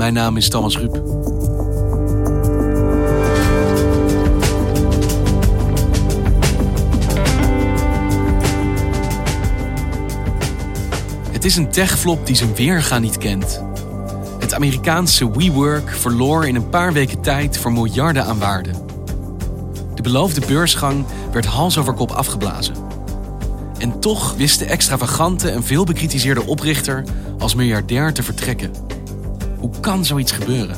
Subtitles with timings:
[0.00, 0.94] Mijn naam is Thomas Ruip.
[11.30, 13.62] Het is een techflop die zijn weerga niet kent.
[14.38, 18.70] Het Amerikaanse WeWork verloor in een paar weken tijd voor miljarden aan waarde.
[19.94, 22.74] De beloofde beursgang werd hals over kop afgeblazen.
[23.78, 27.04] En toch wist de extravagante en veel bekritiseerde oprichter
[27.38, 28.89] als miljardair te vertrekken.
[29.60, 30.76] Hoe kan zoiets gebeuren?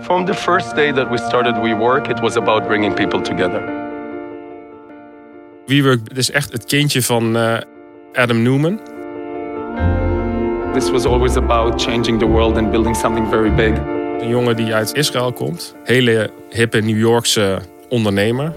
[0.00, 3.62] From the first day that we started WeWork, it was about bringing people together.
[5.66, 7.58] WeWork is echt het kindje van uh,
[8.12, 8.80] Adam Newman.
[10.72, 13.78] This was always about changing the world and building something very big.
[14.20, 15.74] Een jongen die uit Israël komt.
[15.84, 18.52] Hele hippe New Yorkse ondernemer.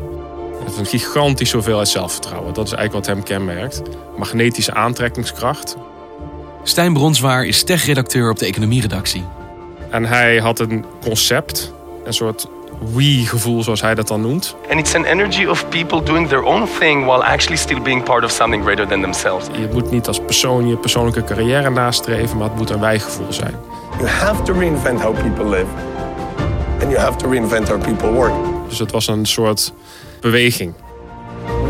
[0.63, 2.53] Heeft een gigantisch hoeveelheid zelfvertrouwen.
[2.53, 3.81] Dat is eigenlijk wat hem kenmerkt.
[4.17, 5.77] Magnetische aantrekkingskracht.
[6.63, 9.23] Stijn Bronswaar is tech-redacteur op de economieredactie.
[9.89, 12.47] En hij had een concept, een soort
[12.93, 14.55] we-gevoel zoals hij dat dan noemt.
[14.69, 18.23] And it's an energy of people doing their own thing while actually still being part
[18.23, 19.47] of something greater than themselves.
[19.51, 23.55] Je moet niet als persoon je persoonlijke carrière nastreven, maar het moet een wij-gevoel zijn.
[23.97, 25.67] You have to reinvent how people live.
[26.81, 28.52] And you have to reinvent how people work.
[28.73, 29.73] Dus het was een soort
[30.21, 30.73] beweging.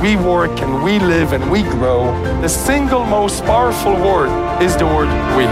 [0.01, 2.23] We work and we live and we grow.
[2.41, 4.29] The single most powerful word
[4.61, 5.43] is the word we.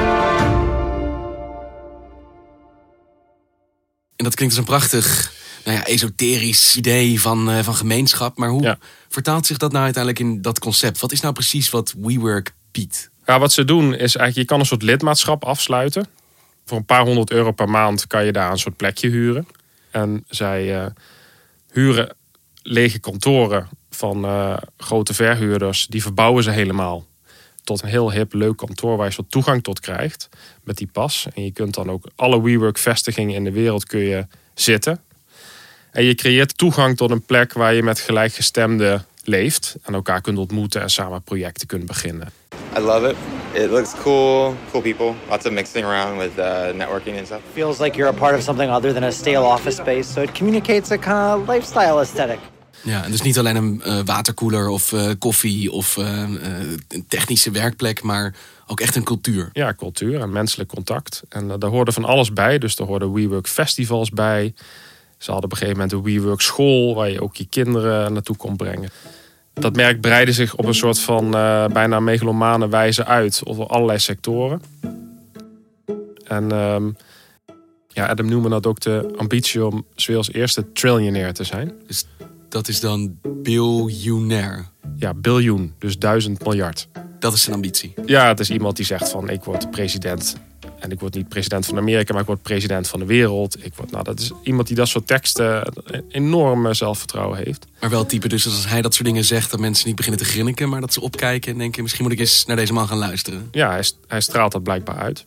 [4.15, 5.31] En dat klinkt als een prachtig,
[5.65, 8.37] nou ja, esoterisch idee van, uh, van gemeenschap.
[8.37, 8.77] Maar hoe Ja.
[9.09, 10.99] vertaalt zich dat nou uiteindelijk in dat concept?
[10.99, 13.09] Wat is nou precies wat WeWork biedt?
[13.25, 16.07] Ja, wat ze doen is eigenlijk, je kan een soort lidmaatschap afsluiten.
[16.65, 19.47] Voor een paar honderd euro per maand kan je daar een soort plekje huren.
[19.91, 20.85] En zij eh,
[21.71, 22.15] huren
[22.63, 25.87] lege kantoren van eh, grote verhuurders.
[25.87, 27.05] Die verbouwen ze helemaal
[27.63, 30.29] tot een heel hip, leuk kantoor waar je soort toegang tot krijgt
[30.63, 31.27] met die pas.
[31.33, 35.01] En je kunt dan ook alle WeWork vestigingen in de wereld kun je zitten.
[35.91, 39.75] En je creëert toegang tot een plek waar je met gelijkgestemden leeft.
[39.81, 42.40] En elkaar kunt ontmoeten en samen projecten kunt beginnen.
[42.73, 43.17] I love it.
[43.53, 47.41] It looks cool, cool people, lots of mixing around with uh, networking and stuff.
[47.53, 50.33] feels like you're a part of something other than a stale office space, so it
[50.33, 52.39] communicates a kind of lifestyle aesthetic.
[52.83, 56.29] Ja, en dus niet alleen een eh, waterkoeler of eh, koffie of eh, eh,
[56.87, 58.35] een technische werkplek, maar
[58.67, 59.49] ook echt een cultuur.
[59.53, 61.21] Ja, cultuur en menselijk contact.
[61.29, 62.57] En daar hoorde van alles bij.
[62.57, 64.53] Dus er hoorden WeWork festivals bij.
[65.17, 68.35] Ze hadden op een gegeven moment een WeWork school waar je ook je kinderen naartoe
[68.35, 68.89] kon brengen.
[69.53, 73.99] Dat merk breidde zich op een soort van eh, bijna megalomane wijze uit over allerlei
[73.99, 74.61] sectoren.
[76.27, 76.89] En ehm,
[77.87, 81.71] ja, Adam Newman had ook de ambitie om 's werelds eerste trillionair te zijn.
[81.87, 82.05] Dus
[82.49, 84.65] dat is dan biljonair.
[84.97, 86.87] Ja, biljoen, dus duizend miljard.
[87.19, 87.93] Dat is zijn ambitie.
[88.05, 90.35] Ja, het is iemand die zegt van ik word president.
[90.81, 93.65] En ik word niet president van Amerika, maar ik word president van de wereld.
[93.65, 95.73] Ik word, nou, dat is iemand die dat soort teksten
[96.09, 97.67] enorm eh, zelfvertrouwen heeft.
[97.79, 100.27] Maar wel type dus als hij dat soort dingen zegt, dat mensen niet beginnen te
[100.27, 102.97] grinniken, maar dat ze opkijken en denken, misschien moet ik eens naar deze man gaan
[102.97, 103.47] luisteren.
[103.51, 105.23] Ja, hij, hij straalt dat blijkbaar uit.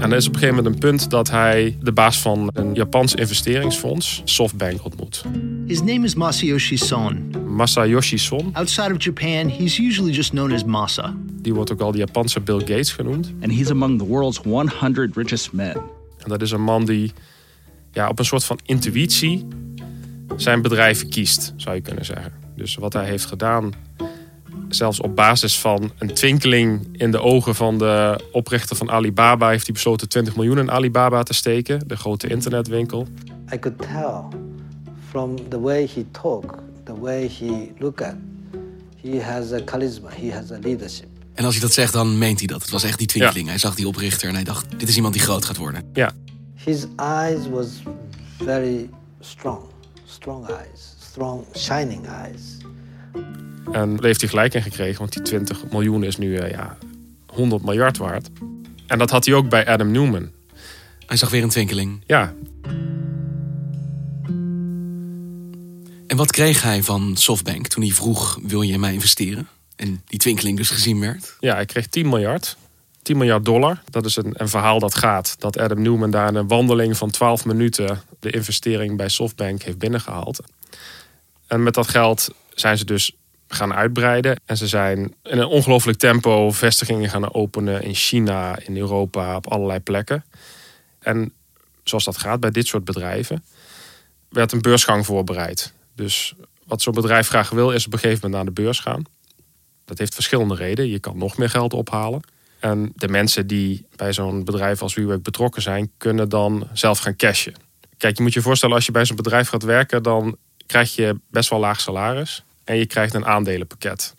[0.00, 2.74] En er is op een gegeven moment een punt dat hij de baas van een
[2.74, 5.24] Japans investeringsfonds, SoftBank, ontmoet.
[5.66, 7.43] His name is Masayoshi Son.
[7.54, 11.14] Masayoshi Son, Outside of Japan, he's usually just known as Masa.
[11.42, 13.32] die wordt ook al de Japanse Bill Gates genoemd.
[13.40, 15.76] and he's among the world's 100 richest men.
[16.18, 17.12] En dat is een man die
[17.92, 19.46] ja, op een soort van intuïtie
[20.36, 22.32] zijn bedrijf kiest, zou je kunnen zeggen.
[22.56, 23.72] Dus wat hij heeft gedaan,
[24.68, 29.64] zelfs op basis van een twinkeling in de ogen van de oprichter van Alibaba, heeft
[29.64, 33.06] hij besloten 20 miljoen in Alibaba te steken, de grote internetwinkel.
[33.54, 34.38] I could tell
[35.10, 38.14] from the way he talked the way he look at,
[39.02, 41.08] he has a charisma, he has a leadership.
[41.34, 42.62] En als hij dat zegt, dan meent hij dat.
[42.62, 43.48] Het was echt die twinkeling.
[43.48, 45.90] Hij zag die oprichter en hij dacht, dit is iemand die groot gaat worden.
[45.92, 46.12] Ja.
[46.54, 47.68] His eyes was
[48.38, 48.90] very
[49.20, 49.60] strong,
[50.04, 52.56] strong eyes, strong shining eyes.
[53.72, 56.76] En daar heeft hij gelijk in gekregen, want die 20 miljoen is nu eh, ja,
[57.26, 58.30] 100 miljard waard.
[58.86, 60.30] En dat had hij ook bij Adam Newman.
[61.06, 62.02] Hij zag weer een twinkeling.
[62.06, 62.34] Ja.
[66.14, 69.48] En wat kreeg hij van Softbank toen hij vroeg, wil je in mij investeren?
[69.76, 71.36] En die twinkeling dus gezien werd?
[71.40, 72.56] Ja, hij kreeg 10 miljard.
[73.02, 73.82] 10 miljard dollar.
[73.90, 75.36] Dat is een, een verhaal dat gaat.
[75.38, 79.78] Dat Adam Newman daar in een wandeling van 12 minuten de investering bij Softbank heeft
[79.78, 80.40] binnengehaald.
[81.46, 83.16] En met dat geld zijn ze dus
[83.48, 84.40] gaan uitbreiden.
[84.44, 89.46] En ze zijn in een ongelooflijk tempo vestigingen gaan openen in China, in Europa, op
[89.46, 90.24] allerlei plekken.
[90.98, 91.32] En
[91.84, 93.44] zoals dat gaat bij dit soort bedrijven,
[94.28, 95.72] werd een beursgang voorbereid.
[95.94, 96.34] Dus
[96.66, 99.04] wat zo'n bedrijf graag wil, is op een gegeven moment naar de beurs gaan.
[99.84, 100.90] Dat heeft verschillende redenen.
[100.90, 102.20] Je kan nog meer geld ophalen.
[102.58, 107.16] En de mensen die bij zo'n bedrijf als WeWork betrokken zijn, kunnen dan zelf gaan
[107.16, 107.54] cashen.
[107.96, 110.36] Kijk, je moet je voorstellen, als je bij zo'n bedrijf gaat werken, dan
[110.66, 112.44] krijg je best wel laag salaris.
[112.64, 114.14] En je krijgt een aandelenpakket.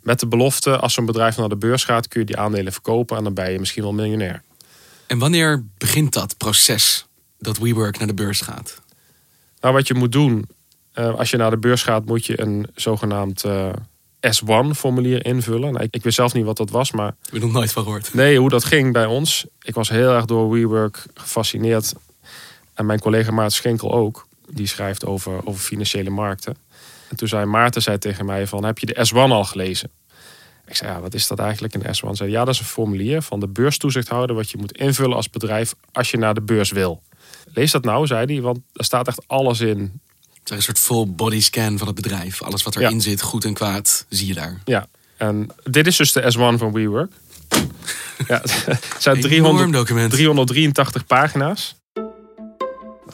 [0.00, 3.16] Met de belofte, als zo'n bedrijf naar de beurs gaat, kun je die aandelen verkopen
[3.16, 4.42] en dan ben je misschien wel miljonair.
[5.06, 7.06] En wanneer begint dat proces
[7.38, 8.80] dat WeWork naar de beurs gaat?
[9.60, 10.48] Nou, wat je moet doen,
[10.98, 13.68] uh, als je naar de beurs gaat, moet je een zogenaamd uh,
[14.20, 15.72] S1-formulier invullen.
[15.72, 17.14] Nou, ik, ik, wist zelf niet wat dat was, maar...
[17.32, 18.14] Ik heb nooit van gehoord.
[18.14, 19.46] Nee, hoe dat ging bij ons.
[19.62, 21.94] Ik was heel erg door WeWork gefascineerd.
[22.74, 24.26] En mijn collega Maarten Schenkel ook.
[24.50, 26.56] Die schrijft over, over financiële markten.
[27.08, 29.90] En toen zei Maarten zei tegen mij van, heb je de S1 al gelezen?
[30.66, 32.10] Ik zei, ja, wat is dat eigenlijk, een S1?
[32.10, 34.36] Zei, ja, dat is een formulier van de beurstoezichthouder...
[34.36, 37.02] wat je moet invullen als bedrijf als je naar de beurs wil.
[37.52, 40.00] Lees dat nou, zei hij, want er staat echt alles in.
[40.48, 42.42] Het is een soort full body scan van het bedrijf.
[42.42, 43.00] Alles wat erin ja.
[43.00, 44.60] zit, goed en kwaad, zie je daar.
[44.64, 47.12] Ja, en dit is dus de S1 van WeWork.
[48.28, 50.10] ja, het zijn 300, document.
[50.10, 51.76] 383 pagina's.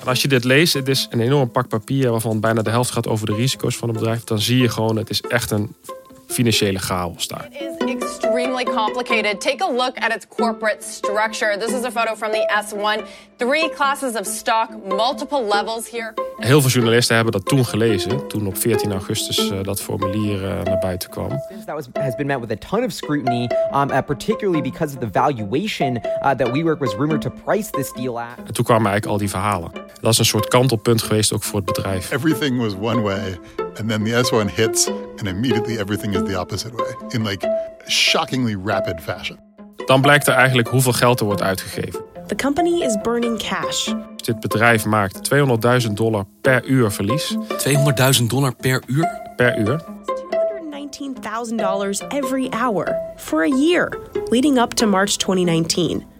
[0.00, 2.90] En als je dit leest, het is een enorm pak papier waarvan bijna de helft
[2.90, 4.24] gaat over de risico's van het bedrijf.
[4.24, 5.74] Dan zie je gewoon, het is echt een
[6.28, 7.48] financiële chaos daar.
[8.44, 9.40] Extremely complicated.
[9.40, 11.56] Take a look at its corporate structure.
[11.56, 13.06] This is a photo from the S1.
[13.38, 16.14] Three classes of stock, multiple levels here.
[16.38, 20.62] Heel veel journalisten hebben dat toen gelezen, toen op 14 augustus uh, dat formulier uh,
[20.62, 21.28] naar buiten kwam.
[21.28, 25.00] That was, has been met with a ton of scrutiny, um, uh, particularly because of
[25.00, 28.38] the valuation that WeWork was rumored to price this deal at.
[28.46, 29.70] En toen kwamen eigenlijk al die verhalen.
[30.00, 32.10] Dat is een soort kantelpunt geweest ook voor het bedrijf.
[32.10, 33.38] Everything was one way,
[33.78, 36.94] and then the S1 hits, and immediately everything is the opposite way.
[37.08, 39.38] In like shockingly rapid fashion.
[39.86, 42.00] Dan blijkt er eigenlijk hoeveel geld er wordt uitgegeven.
[42.26, 43.92] The company is burning cash.
[44.16, 45.34] Dit bedrijf maakt
[45.86, 47.36] 200.000 dollar per uur verlies.
[48.18, 49.08] 200.000 dollar per uur?
[49.36, 49.84] Per uur.
[50.94, 53.98] $219,000 every hour for a year,
[54.30, 56.13] leading up to March 2019.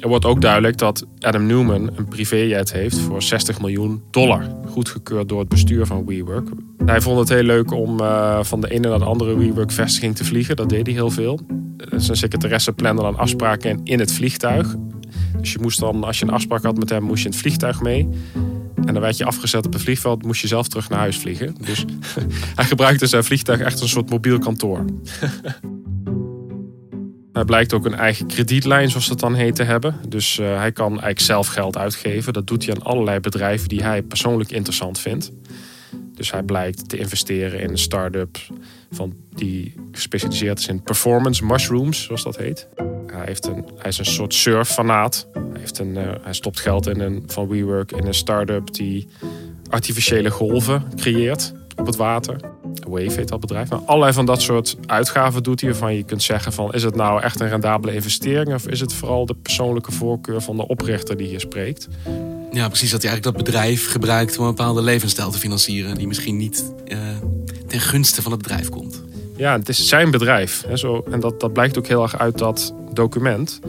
[0.00, 4.42] Er wordt ook duidelijk dat Adam Newman een privéjet heeft voor 60 miljoen dollar.
[4.66, 6.48] Goedgekeurd door het bestuur van WeWork.
[6.84, 10.24] Hij vond het heel leuk om uh, van de ene naar de andere WeWork-vestiging te
[10.24, 10.56] vliegen.
[10.56, 11.40] Dat deed hij heel veel.
[11.96, 14.74] Zijn secretaresse plande dan afspraken in het vliegtuig.
[15.40, 17.40] Dus je moest dan, als je een afspraak had met hem, moest je in het
[17.40, 18.08] vliegtuig mee.
[18.84, 21.54] En dan werd je afgezet op het vliegveld, moest je zelf terug naar huis vliegen.
[21.64, 21.84] Dus
[22.56, 24.84] hij gebruikte zijn vliegtuig echt als een soort mobiel kantoor.
[27.38, 29.94] Hij blijkt ook een eigen kredietlijn, zoals dat dan heet, te hebben.
[30.08, 32.32] Dus uh, hij kan eigenlijk zelf geld uitgeven.
[32.32, 35.30] Dat doet hij aan allerlei bedrijven die hij persoonlijk interessant vindt.
[36.14, 38.38] Dus hij blijkt te investeren in een start-up
[38.90, 42.68] van die gespecialiseerd is in performance mushrooms, zoals dat heet.
[43.06, 45.28] Hij, heeft een, hij is een soort surffanaat.
[45.32, 49.08] Hij, heeft een, uh, hij stopt geld in een, van WeWork in een start-up die
[49.70, 52.40] artificiële golven creëert op het water.
[52.88, 53.68] Wave heet dat bedrijf.
[53.68, 56.72] Nou, allerlei van dat soort uitgaven doet hij waarvan je kunt zeggen van...
[56.72, 58.54] is het nou echt een rendabele investering...
[58.54, 61.88] of is het vooral de persoonlijke voorkeur van de oprichter die hier spreekt?
[62.52, 62.90] Ja, precies.
[62.90, 65.94] Dat hij eigenlijk dat bedrijf gebruikt om een bepaalde levensstijl te financieren...
[65.94, 66.98] die misschien niet uh,
[67.66, 69.02] ten gunste van het bedrijf komt.
[69.36, 70.64] Ja, het is zijn bedrijf.
[70.66, 73.60] Hè, zo, en dat, dat blijkt ook heel erg uit dat document.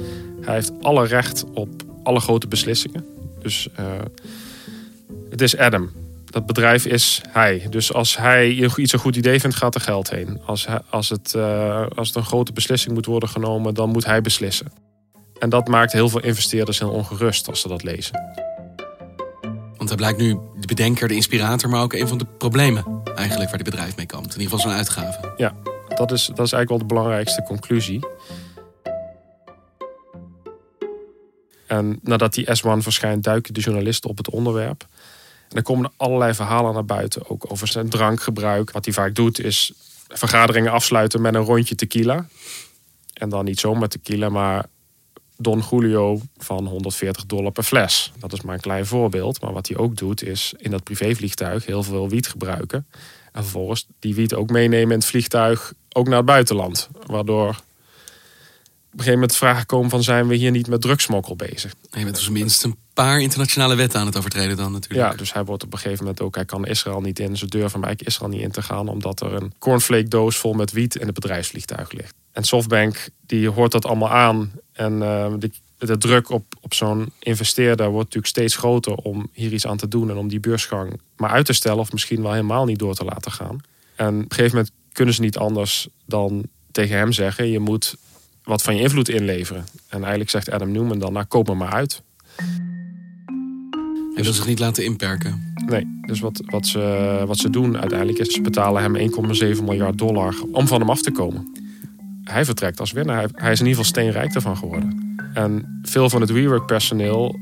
[0.41, 1.69] Hij heeft alle recht op
[2.03, 3.05] alle grote beslissingen.
[3.41, 3.85] Dus uh,
[5.29, 5.89] het is Adam
[6.29, 7.67] dat bedrijf is hij.
[7.69, 10.41] Dus als hij iets een goed idee vindt, gaat er geld heen.
[10.45, 14.05] Als, hij, als, het, uh, als het een grote beslissing moet worden genomen, dan moet
[14.05, 14.71] hij beslissen.
[15.39, 18.21] En dat maakt heel veel investeerders heel ongerust als ze dat lezen.
[19.77, 23.49] Want hij blijkt nu de bedenker, de inspirator, maar ook een van de problemen eigenlijk
[23.49, 24.33] waar dit bedrijf mee kampt.
[24.33, 25.33] In ieder geval zo'n uitgave.
[25.37, 25.53] Ja,
[25.95, 28.05] dat is, dat is eigenlijk wel de belangrijkste conclusie.
[31.67, 34.87] En nadat die S1 verschijnt, duiken de journalisten op het onderwerp.
[35.49, 38.71] En dan komen er allerlei verhalen naar buiten, ook over zijn drankgebruik.
[38.71, 39.73] Wat hij vaak doet is
[40.07, 42.25] vergaderingen afsluiten met een rondje tequila.
[43.13, 44.65] En dan niet zomaar tequila, maar
[45.37, 48.11] Don Julio van 140 dollar per fles.
[48.19, 49.41] Dat is maar een klein voorbeeld.
[49.41, 52.87] Maar wat hij ook doet is in dat privévliegtuig heel veel wiet gebruiken.
[53.31, 56.89] En vervolgens die wiet ook meenemen in het vliegtuig, ook naar het buitenland.
[57.05, 57.61] Waardoor
[58.99, 61.73] een gegeven moment vragen komen van zijn we hier niet met drugsmokkel bezig.
[61.89, 65.11] En je bent dus minstens een paar internationale wetten aan het overtreden dan natuurlijk.
[65.11, 67.37] Ja, dus hij wordt op een gegeven moment ook, hij kan Israël niet in.
[67.37, 70.53] Ze durven hem eigenlijk Israël niet in te gaan, omdat er een cornflake doos vol
[70.53, 72.13] met wiet in het bedrijfsvliegtuig ligt.
[72.31, 74.51] En Softbank die hoort dat allemaal aan.
[74.73, 79.53] En uh, de, de, druk op, op zo'n investeerder wordt natuurlijk steeds groter om hier
[79.53, 82.31] iets aan te doen en om die beursgang maar uit te stellen of misschien wel
[82.31, 83.59] helemaal niet door te laten gaan.
[83.95, 87.95] En op een gegeven moment kunnen ze niet anders dan tegen hem zeggen: je moet
[88.49, 89.65] wat van je invloed inleveren.
[89.87, 92.01] En eigenlijk zegt Adam Newman dan: nou, koop me maar uit.
[94.13, 95.53] Hij wil zich niet laten inperken.
[95.65, 98.33] Nee, dus wat, wat, ze, wat ze doen uiteindelijk is...
[98.33, 99.11] ze betalen hem
[99.57, 101.51] 1,7 miljard dollar om van hem af te komen.
[102.23, 103.17] Hij vertrekt als winnaar.
[103.17, 105.17] Hij, hij is in ieder geval steenrijk ervan geworden.
[105.33, 107.39] En veel van het WeWork personeel...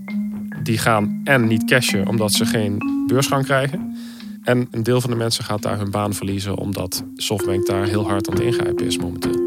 [0.64, 3.96] die gaan en niet cashen omdat ze geen beursgang krijgen...
[4.44, 6.58] en een deel van de mensen gaat daar hun baan verliezen...
[6.58, 9.47] omdat Softbank daar heel hard aan het ingrijpen is momenteel.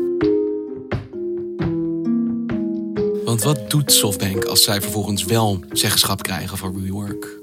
[3.30, 7.38] Want wat doet Softbank als zij vervolgens wel zeggenschap krijgen voor WeWork?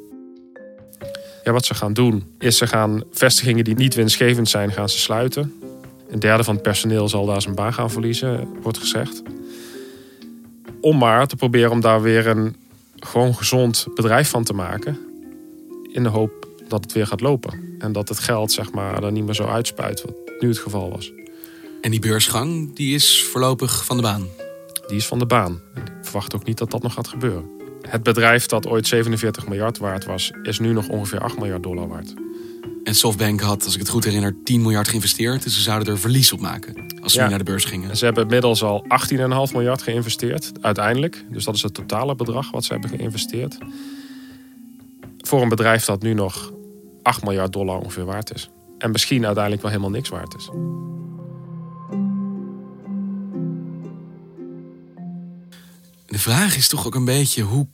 [1.44, 5.00] Ja, wat ze gaan doen is ze gaan vestigingen die niet winstgevend zijn, gaan ze
[5.00, 5.54] sluiten.
[6.10, 9.22] Een derde van het personeel zal daar zijn baan gaan verliezen, wordt gezegd.
[10.82, 12.56] Om maar te proberen om daar weer een
[12.96, 14.98] gewoon gezond bedrijf van te maken.
[15.92, 17.76] In de hoop dat het weer gaat lopen.
[17.80, 20.90] En dat het geld zeg maar, er niet meer zo uitspuit, wat nu het geval
[20.90, 21.12] was.
[21.82, 24.47] En die beursgang die is voorlopig van de baan?
[24.88, 25.62] Die is van de baan.
[25.76, 27.50] Ik verwacht ook niet dat dat nog gaat gebeuren.
[27.82, 31.88] Het bedrijf dat ooit 47 miljard waard was, is nu nog ongeveer 8 miljard dollar
[31.88, 32.14] waard.
[32.84, 35.44] En Softbank had, als ik het goed herinner, 10 miljard geïnvesteerd.
[35.44, 37.98] Dus ze zouden er verlies op maken als ze nu naar de beurs gingen.
[37.98, 39.18] Ze hebben inmiddels al 18,5
[39.54, 41.26] miljard geïnvesteerd, uiteindelijk.
[41.32, 43.58] Dus dat is het totale bedrag wat ze hebben geïnvesteerd.
[45.18, 46.54] Voor een bedrijf dat nu nog
[47.02, 48.50] 8 miljard dollar ongeveer waard is.
[48.78, 50.50] En misschien uiteindelijk wel helemaal niks waard is.
[56.18, 57.68] De vraag is toch ook een beetje, hoe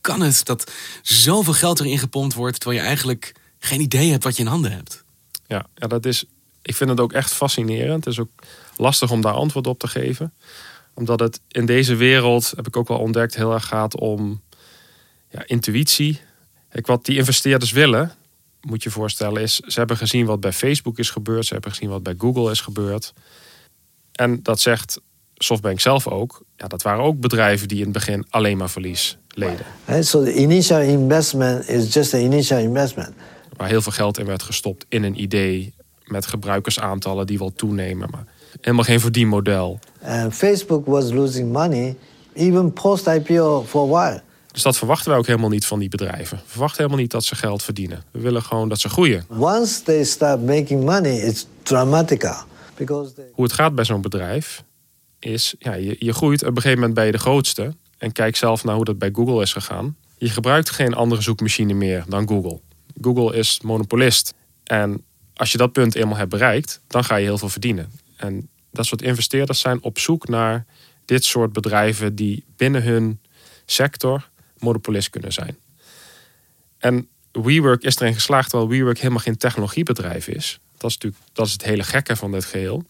[0.00, 2.60] kan het dat zoveel geld erin gepompt wordt...
[2.60, 5.04] terwijl je eigenlijk geen idee hebt wat je in handen hebt?
[5.46, 6.24] Ja, ja dat is,
[6.62, 8.04] ik vind het ook echt fascinerend.
[8.04, 8.30] Het is ook
[8.76, 10.32] lastig om daar antwoord op te geven.
[10.94, 14.42] Omdat het in deze wereld, heb ik ook wel ontdekt, heel erg gaat om
[15.30, 16.20] ja, intuïtie.
[16.68, 18.14] Kijk, wat die investeerders willen,
[18.60, 19.56] moet je voorstellen, is...
[19.56, 21.46] ze hebben gezien wat bij Facebook is gebeurd.
[21.46, 23.12] Ze hebben gezien wat bij Google is gebeurd.
[24.12, 25.00] En dat zegt
[25.44, 29.18] Softbank zelf ook, ja, dat waren ook bedrijven die in het begin alleen maar verlies
[29.28, 29.66] leden.
[30.04, 33.12] So the initial investment is just an initial investment.
[33.56, 38.08] Waar heel veel geld in werd gestopt in een idee met gebruikersaantallen die wel toenemen,
[38.10, 38.24] maar
[38.60, 39.78] helemaal geen verdienmodel.
[40.02, 41.96] And Facebook was losing money
[42.32, 44.22] even post IPO for a while.
[44.52, 46.36] Dus dat verwachten wij ook helemaal niet van die bedrijven.
[46.36, 48.04] We verwachten helemaal niet dat ze geld verdienen.
[48.10, 49.24] We willen gewoon dat ze groeien.
[49.28, 52.44] Once they start making money, it's dramatica.
[52.76, 53.24] Because they...
[53.32, 54.62] Hoe het gaat bij zo'n bedrijf
[55.20, 56.42] is, ja, je, je groeit.
[56.42, 57.74] Op een gegeven moment ben je de grootste.
[57.98, 59.96] En kijk zelf naar hoe dat bij Google is gegaan.
[60.18, 62.60] Je gebruikt geen andere zoekmachine meer dan Google.
[63.00, 64.34] Google is monopolist.
[64.64, 67.92] En als je dat punt eenmaal hebt bereikt, dan ga je heel veel verdienen.
[68.16, 70.66] En dat soort investeerders zijn op zoek naar
[71.04, 73.20] dit soort bedrijven die binnen hun
[73.64, 75.58] sector monopolist kunnen zijn.
[76.78, 80.60] En WeWork is erin geslaagd, terwijl WeWork helemaal geen technologiebedrijf is.
[80.76, 82.84] Dat is natuurlijk dat is het hele gekke van dit geheel.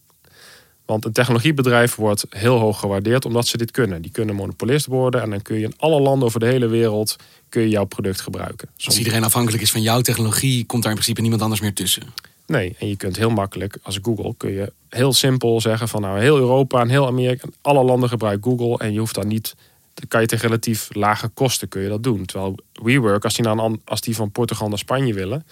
[0.85, 4.01] Want een technologiebedrijf wordt heel hoog gewaardeerd omdat ze dit kunnen.
[4.01, 7.15] Die kunnen monopolist worden en dan kun je in alle landen over de hele wereld
[7.49, 8.69] kun je jouw product gebruiken.
[8.85, 12.03] Als iedereen afhankelijk is van jouw technologie, komt daar in principe niemand anders meer tussen.
[12.45, 16.19] Nee, en je kunt heel makkelijk als Google kun je heel simpel zeggen van nou
[16.19, 19.55] heel Europa en heel Amerika, alle landen gebruiken Google en je hoeft dan niet
[19.93, 22.25] dan kan je tegen relatief lage kosten kun je dat doen.
[22.25, 25.45] Terwijl WeWork, als die, nou, als die van Portugal naar Spanje willen,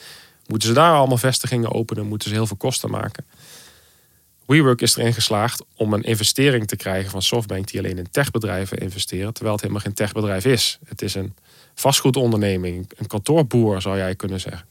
[0.47, 3.25] moeten ze daar allemaal vestigingen openen, moeten ze heel veel kosten maken.
[4.49, 8.77] WeWork is erin geslaagd om een investering te krijgen van Softbank die alleen in techbedrijven
[8.77, 10.79] investeren, terwijl het helemaal geen techbedrijf is.
[10.85, 11.35] Het is een
[11.75, 14.67] vastgoedonderneming, een kantoorboer zou jij kunnen zeggen.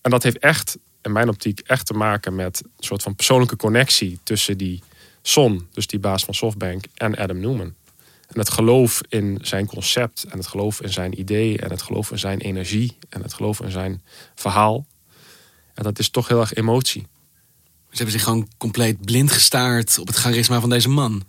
[0.00, 3.56] En dat heeft echt, in mijn optiek, echt te maken met een soort van persoonlijke
[3.56, 4.82] connectie tussen die
[5.22, 7.74] Son, dus die baas van Softbank, en Adam Newman.
[8.26, 12.10] En het geloof in zijn concept en het geloof in zijn idee en het geloof
[12.10, 14.02] in zijn energie en het geloof in zijn
[14.34, 14.86] verhaal.
[15.74, 17.06] En dat is toch heel erg emotie.
[17.90, 21.22] Ze hebben zich gewoon compleet blind gestaard op het charisma van deze man.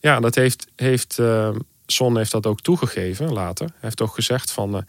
[0.00, 1.50] Ja, dat heeft, heeft uh,
[1.86, 3.66] Son heeft dat ook toegegeven later.
[3.66, 4.76] Hij heeft ook gezegd van...
[4.76, 4.82] Uh,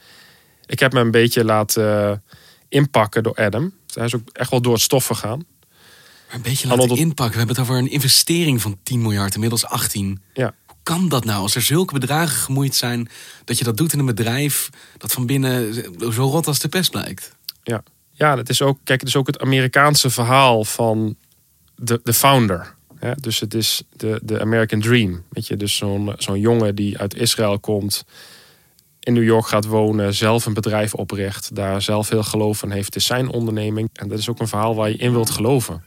[0.65, 2.17] Ik heb me een beetje laten eh,
[2.69, 3.73] inpakken door Adam.
[3.93, 5.45] Hij is ook echt wel door het stof gegaan.
[6.27, 7.31] Maar een beetje laten inpakken.
[7.31, 10.21] We hebben het over een investering van 10 miljard, inmiddels 18.
[10.33, 10.53] Ja.
[10.65, 11.41] Hoe kan dat nou?
[11.41, 13.09] Als er zulke bedragen gemoeid zijn,
[13.43, 15.73] dat je dat doet in een bedrijf dat van binnen
[16.13, 17.35] zo rot als de pest blijkt.
[17.63, 17.83] Ja,
[18.23, 21.15] ja het is ook, kijk, het is ook het Amerikaanse verhaal van
[21.75, 22.75] de, de founder.
[22.99, 25.23] Ja, dus het is de, de American Dream.
[25.29, 28.03] Weet je, dus zo'n zo'n jongen die uit Israël komt,
[28.99, 32.85] in New York gaat wonen, zelf een bedrijf opricht, daar zelf heel geloof van heeft.
[32.85, 33.89] Het is zijn onderneming.
[33.93, 35.83] En dat is ook een verhaal waar je in wilt geloven.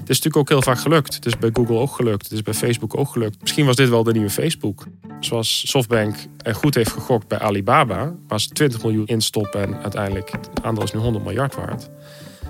[0.00, 1.14] Het is natuurlijk ook heel vaak gelukt.
[1.14, 2.22] Het is bij Google ook gelukt.
[2.22, 3.40] Het is bij Facebook ook gelukt.
[3.40, 4.86] Misschien was dit wel de nieuwe Facebook.
[5.20, 6.16] Zoals Softbank
[6.52, 10.92] goed heeft gegokt bij Alibaba, waar ze 20 miljoen instoppen en uiteindelijk het aandeel is
[10.92, 11.88] nu 100 miljard waard.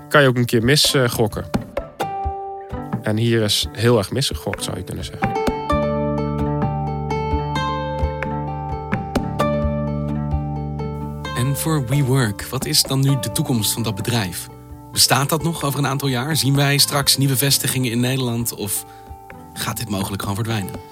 [0.09, 1.45] Kan je ook een keer misgokken.
[3.01, 5.31] En hier is heel erg misgegokt, zou je kunnen zeggen.
[11.37, 14.47] En voor WeWork, wat is dan nu de toekomst van dat bedrijf?
[14.91, 16.35] Bestaat dat nog over een aantal jaar?
[16.35, 18.85] Zien wij straks nieuwe vestigingen in Nederland of
[19.53, 20.90] gaat dit mogelijk gewoon verdwijnen?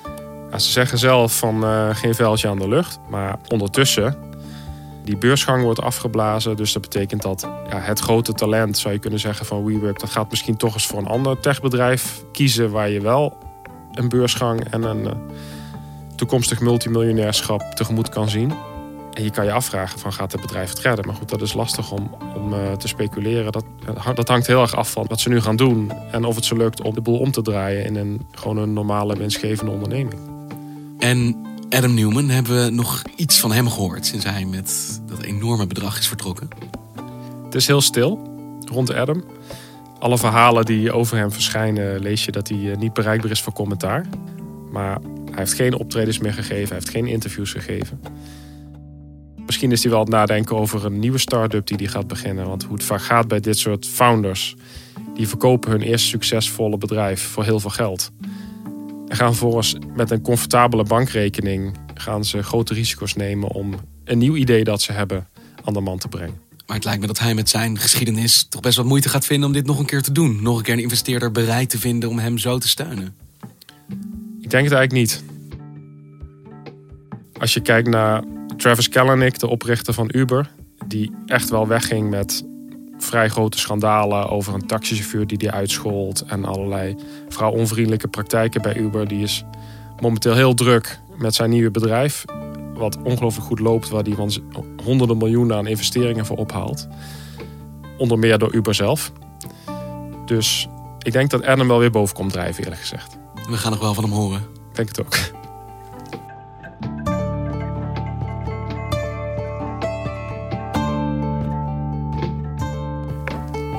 [0.56, 3.00] Ze zeggen zelf van uh, geen veldje aan de lucht.
[3.10, 4.16] Maar ondertussen,
[5.04, 6.56] die beursgang wordt afgeblazen.
[6.56, 10.00] Dus dat betekent dat ja, het grote talent, zou je kunnen zeggen, van WeWork...
[10.00, 12.72] dat gaat misschien toch eens voor een ander techbedrijf kiezen...
[12.72, 13.38] waar je wel
[13.94, 15.12] een beursgang en een uh,
[16.16, 18.54] toekomstig multimiljonairschap tegemoet kan zien.
[19.14, 21.06] En je kan je afvragen van gaat het bedrijf het redden?
[21.06, 23.52] Maar goed, dat is lastig om, om uh, te speculeren.
[23.52, 23.66] Dat,
[24.14, 25.92] dat hangt heel erg af van wat ze nu gaan doen.
[26.12, 28.74] En of het ze lukt om de boel om te draaien in een, gewoon een
[28.74, 30.29] normale winstgevende onderneming.
[31.00, 31.36] En
[31.70, 36.00] Adam Newman, hebben we nog iets van hem gehoord sinds hij met dat enorme bedrag
[36.00, 36.48] is vertrokken?
[37.46, 39.24] Het is heel stil rond Adam.
[40.00, 44.06] Alle verhalen die over hem verschijnen, lees je dat hij niet bereikbaar is voor commentaar.
[44.72, 48.02] Maar hij heeft geen optredens meer gegeven, hij heeft geen interviews gegeven.
[49.46, 52.48] Misschien is hij wel aan het nadenken over een nieuwe start-up die hij gaat beginnen.
[52.48, 54.56] Want hoe het vaak gaat bij dit soort founders,
[55.14, 58.12] die verkopen hun eerste succesvolle bedrijf voor heel veel geld.
[59.10, 64.36] En gaan vervolgens met een comfortabele bankrekening gaan ze grote risico's nemen om een nieuw
[64.36, 65.28] idee dat ze hebben
[65.64, 66.40] aan de man te brengen.
[66.66, 69.48] Maar het lijkt me dat hij met zijn geschiedenis toch best wat moeite gaat vinden
[69.48, 70.42] om dit nog een keer te doen.
[70.42, 73.16] Nog een keer een investeerder bereid te vinden om hem zo te steunen.
[74.40, 75.24] Ik denk het eigenlijk niet.
[77.40, 78.24] Als je kijkt naar
[78.58, 80.52] Travis Kalanick, de oprichter van Uber,
[80.88, 82.46] die echt wel wegging met
[83.04, 86.96] vrij grote schandalen over een taxichauffeur die die uitschold en allerlei
[87.30, 89.08] vrouwonvriendelijke praktijken bij Uber.
[89.08, 89.44] Die is
[90.00, 92.26] momenteel heel druk met zijn nieuwe bedrijf,
[92.74, 94.32] wat ongelooflijk goed loopt, waar hij van
[94.84, 96.88] honderden miljoenen aan investeringen voor ophaalt.
[97.98, 99.12] Onder meer door Uber zelf.
[100.26, 100.68] Dus
[101.00, 103.18] ik denk dat Adam wel weer boven komt drijven, eerlijk gezegd.
[103.50, 104.40] We gaan nog wel van hem horen.
[104.40, 105.39] Ik denk het ook.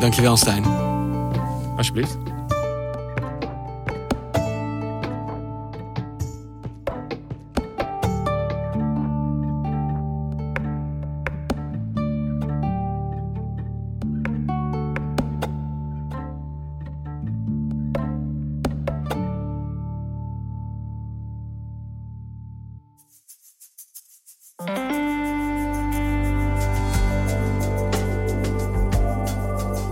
[0.01, 0.65] Dankjewel, Stijn.
[1.77, 2.30] Alsjeblieft.